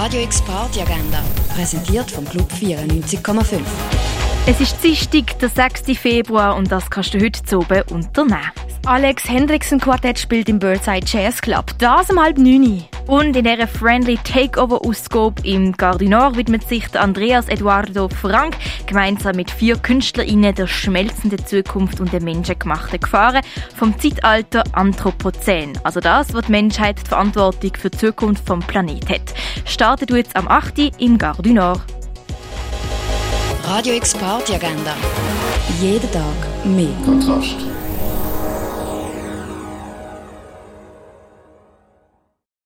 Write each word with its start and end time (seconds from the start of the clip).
Radio 0.00 0.22
X 0.22 0.40
Party 0.42 0.80
Agenda, 0.80 1.20
präsentiert 1.52 2.08
vom 2.08 2.24
Club 2.24 2.48
94,5. 2.52 3.58
Es 4.46 4.60
ist 4.60 4.76
Dienstag, 4.80 5.36
der 5.40 5.48
6. 5.48 5.98
Februar 5.98 6.54
und 6.54 6.70
das 6.70 6.88
kannst 6.88 7.14
du 7.14 7.20
heute 7.20 7.42
zu 7.42 7.58
unternehmen. 7.58 8.67
Das 8.82 8.92
Alex 8.92 9.28
Hendrickson 9.28 9.80
Quartett 9.80 10.18
spielt 10.18 10.48
im 10.48 10.58
Birdside 10.58 11.06
Jazz 11.06 11.40
Club. 11.40 11.66
Das 11.78 12.10
um 12.10 12.20
halb 12.20 12.38
neun. 12.38 12.84
Und 13.06 13.36
in 13.36 13.44
dieser 13.44 13.66
Friendly 13.66 14.18
Takeover-Ausgabe 14.22 15.46
im 15.46 15.72
Gardinor 15.72 16.36
widmet 16.36 16.68
sich 16.68 16.86
der 16.88 17.02
Andreas 17.02 17.48
Eduardo 17.48 18.08
Frank 18.08 18.56
gemeinsam 18.86 19.36
mit 19.36 19.50
vier 19.50 19.78
KünstlerInnen 19.78 20.54
der 20.54 20.66
schmelzenden 20.66 21.44
Zukunft 21.46 22.00
und 22.00 22.12
der 22.12 22.22
menschengemachten 22.22 23.00
Gefahren 23.00 23.42
vom 23.74 23.98
Zeitalter 23.98 24.64
Anthropozän. 24.72 25.78
Also 25.84 26.00
das, 26.00 26.34
was 26.34 26.46
die 26.46 26.52
Menschheit 26.52 26.98
die 27.02 27.08
Verantwortung 27.08 27.72
für 27.78 27.90
die 27.90 27.98
Zukunft 27.98 28.46
vom 28.46 28.60
Planet 28.60 29.08
hat. 29.08 29.34
Startet 29.64 30.10
jetzt 30.10 30.36
am 30.36 30.48
8. 30.48 30.92
im 30.98 31.16
Gardinor. 31.18 31.80
Radio 33.64 33.94
X 33.94 34.14
Party 34.14 34.54
Agenda. 34.54 34.94
Jeden 35.80 36.10
Tag 36.10 36.22
mehr. 36.64 36.88
Kontrast. 37.04 37.56